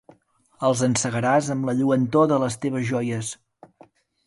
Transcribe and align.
Els 0.69 0.79
encegaràs 0.87 1.51
amb 1.57 1.69
la 1.69 1.77
lluentor 1.83 2.27
de 2.33 2.41
les 2.47 2.59
teves 2.67 2.91
joies. 2.95 3.33